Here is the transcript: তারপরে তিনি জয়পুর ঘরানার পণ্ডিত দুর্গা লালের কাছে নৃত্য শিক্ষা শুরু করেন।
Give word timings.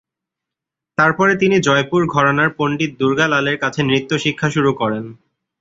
তারপরে 0.97 1.33
তিনি 1.35 1.55
জয়পুর 1.59 2.01
ঘরানার 2.07 2.49
পণ্ডিত 2.57 2.91
দুর্গা 2.99 3.25
লালের 3.27 3.57
কাছে 3.59 3.79
নৃত্য 3.83 4.11
শিক্ষা 4.17 4.47
শুরু 4.49 4.71
করেন। 4.73 5.03